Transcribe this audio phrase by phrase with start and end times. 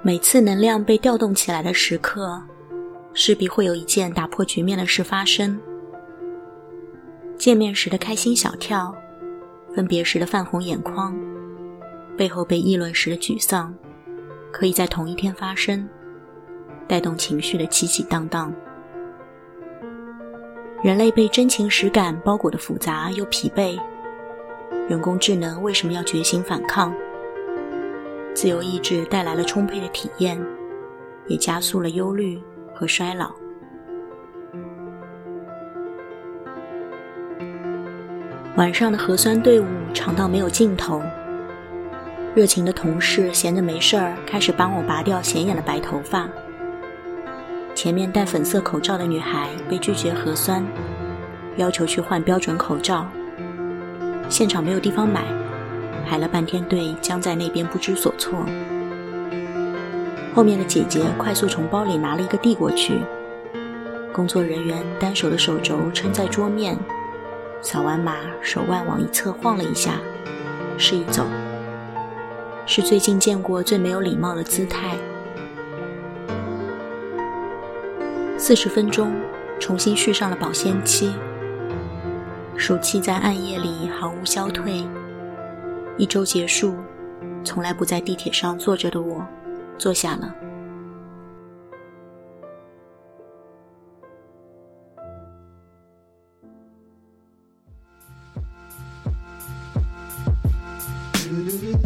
[0.00, 2.40] 每次能量被调动起来的时刻，
[3.14, 5.58] 势必会有一件打破局面的事发生。
[7.36, 8.94] 见面时的开心小跳，
[9.74, 11.18] 分别时的泛红眼眶，
[12.16, 13.74] 背后被议论时的沮丧，
[14.52, 15.88] 可以在同一天发生，
[16.86, 18.52] 带动情绪的起起荡荡。
[20.80, 23.76] 人类被真情实感包裹的复杂又疲惫，
[24.88, 26.94] 人工智能为什么要觉醒反抗？
[28.40, 30.40] 自由意志带来了充沛的体验，
[31.26, 32.40] 也加速了忧虑
[32.72, 33.32] 和衰老。
[38.54, 41.02] 晚上的核酸队伍长到没有尽头，
[42.32, 46.28] 热情的同事闲着没事儿开始帮我拔掉显眼的白头发。
[47.74, 50.64] 前面戴粉色口罩的女孩被拒绝核酸，
[51.56, 53.04] 要求去换标准口罩。
[54.28, 55.24] 现场没有地方买，
[56.08, 58.38] 排了半天队，僵在那边不知所措。
[60.34, 62.94] 后面的姐姐快速从包里拿了一个递过去，
[64.10, 66.78] 工作人员单手的手肘撑在桌面，
[67.60, 70.00] 扫完码，手腕往一侧晃了一下，
[70.78, 71.24] 示意走。
[72.64, 74.96] 是最近见过最没有礼貌的姿态。
[78.38, 79.12] 四十分钟，
[79.58, 81.12] 重新续上了保鲜期。
[82.56, 84.86] 暑气在暗夜里毫无消退。
[85.98, 86.76] 一周结束，
[87.44, 89.26] 从来不在地铁上坐着的我，
[89.76, 90.32] 坐下了。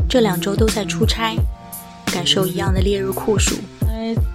[0.06, 1.34] 这两周都在出差，
[2.12, 3.56] 感受一样的烈日酷暑，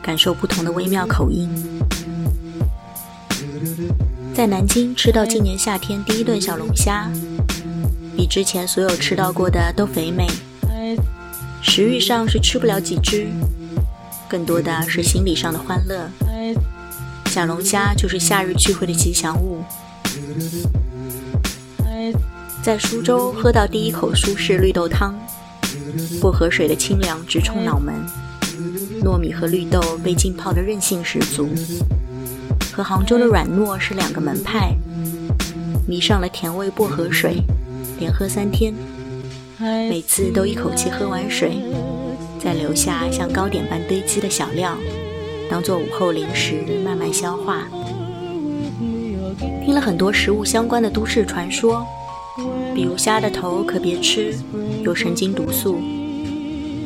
[0.02, 1.48] 感受不同的微妙口音。
[4.34, 7.12] 在南京吃到今年夏天第一顿小龙虾，
[8.18, 10.28] 比之前所有吃到过的都肥美。
[11.62, 13.28] 食欲上是吃不了几只，
[14.28, 16.10] 更多的是心理上的欢乐。
[17.28, 19.64] 小龙虾就是夏日聚会的吉祥物。
[22.64, 25.16] 在苏州喝到第一口苏式绿豆汤，
[26.20, 27.94] 薄荷水的清凉直冲脑门，
[29.04, 31.50] 糯米和绿豆被浸泡的韧性十足。
[32.74, 34.76] 和杭州的软糯是两个门派，
[35.88, 37.44] 迷上了甜味薄荷水，
[38.00, 38.74] 连喝三天，
[39.90, 41.58] 每次都一口气喝完水，
[42.40, 44.78] 再留下像糕点般堆积的小料，
[45.50, 47.68] 当做午后零食慢慢消化。
[49.66, 51.86] 听了很多食物相关的都市传说，
[52.74, 54.34] 比如虾的头可别吃，
[54.84, 55.80] 有神经毒素，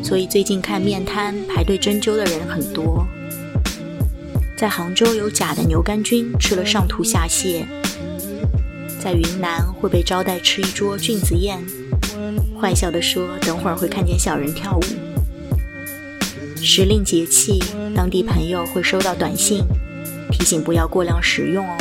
[0.02, 3.06] 所以最近看面摊排队针灸的人很多。
[4.58, 7.66] 在杭州有假的牛肝菌，吃了上吐下泻；
[9.04, 11.58] 在云南会被招待吃一桌菌子宴，
[12.60, 14.82] 坏笑地说等会儿会看见小人跳舞。
[16.64, 17.60] 时令节气，
[17.96, 19.64] 当地朋友会收到短信，
[20.32, 21.76] 提醒不要过量食用哦。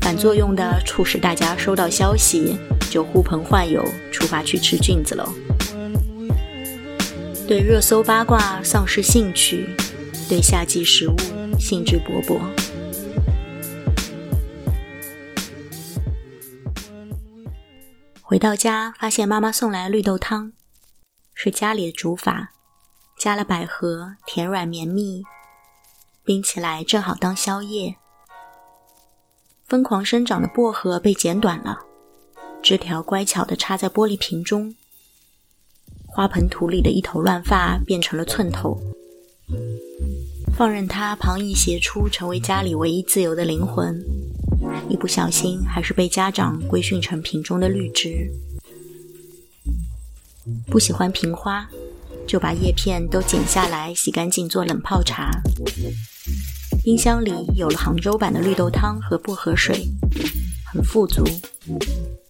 [0.00, 2.56] 反作用的，促使大家收到消息
[2.90, 5.28] 就呼朋唤友出发去吃菌子喽。
[7.46, 9.68] 对热搜八卦丧失兴趣。
[10.26, 11.14] 对夏季食物
[11.60, 12.40] 兴致勃勃。
[18.26, 20.52] 回到家，发现妈妈送来绿豆汤，
[21.34, 22.54] 是家里的煮法，
[23.18, 25.22] 加了百合，甜软绵密，
[26.24, 27.96] 冰起来正好当宵夜。
[29.66, 31.80] 疯狂生长的薄荷被剪短了，
[32.62, 34.74] 枝条乖巧地插在玻璃瓶中。
[36.06, 38.80] 花盆土里的一头乱发变成了寸头。
[40.56, 44.02] 放任它旁逸斜出，成为家里唯一自由的灵魂，
[44.88, 48.30] 一不小心还是被家长规训成瓶中的绿植。
[50.70, 51.66] 不喜欢瓶花，
[52.26, 55.30] 就把叶片都剪下来洗干净做冷泡茶。
[56.82, 59.88] 冰箱里有了杭州版的绿豆汤和薄荷水，
[60.66, 61.24] 很富足，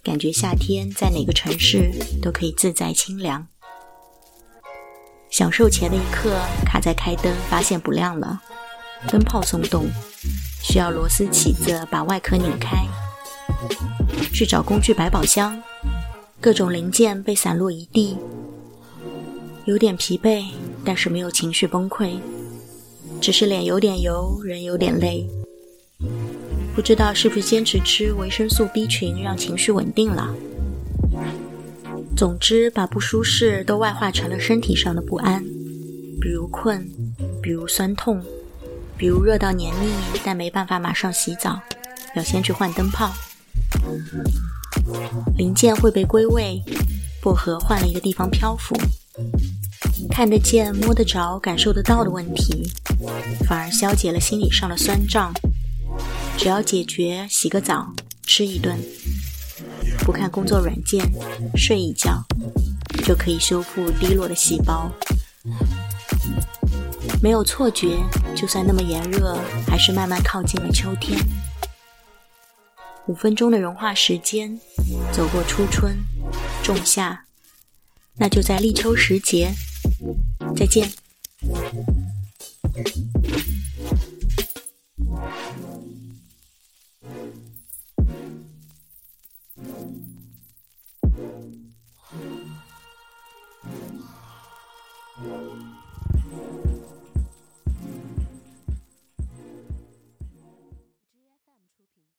[0.02, 1.90] 感觉夏天在哪个城市
[2.22, 3.44] 都可以自在清凉。
[5.28, 8.40] 享受前的一刻，卡在开灯，发现不亮了，
[9.08, 9.86] 灯泡松动，
[10.62, 12.84] 需要螺丝起子把外壳拧开。
[14.32, 15.62] 去找工具百宝箱，
[16.40, 18.16] 各种零件被散落一地，
[19.64, 20.44] 有点疲惫，
[20.84, 22.16] 但是没有情绪崩溃，
[23.20, 25.26] 只是脸有点油，人有点累。
[26.74, 30.34] 不知道是不是坚持吃维生素 B 群，让情绪稳定了。
[32.16, 35.44] 总之，把不舒适都外化成了身体上的不安，
[36.20, 36.88] 比如困，
[37.40, 38.20] 比如酸痛，
[38.96, 39.92] 比如热到黏腻，
[40.24, 41.60] 但没办法马上洗澡，
[42.14, 43.12] 要先去换灯泡。
[45.36, 46.62] 零件会被归位，
[47.20, 48.76] 薄荷换了一个地方漂浮，
[50.10, 52.70] 看得见、摸得着、感受得到的问题，
[53.48, 55.32] 反而消解了心理上的酸胀。
[56.36, 57.92] 只要解决，洗个澡，
[58.22, 58.78] 吃一顿，
[60.00, 61.04] 不看工作软件，
[61.56, 62.22] 睡一觉，
[63.04, 64.90] 就可以修复低落的细胞。
[67.24, 67.96] 没有错觉，
[68.36, 71.18] 就算那么炎热，还是慢慢靠近了秋天。
[73.06, 74.60] 五分钟的融化时间，
[75.10, 75.96] 走过初春、
[76.62, 77.24] 仲夏，
[78.18, 79.54] 那就在立秋时节
[80.54, 80.92] 再见。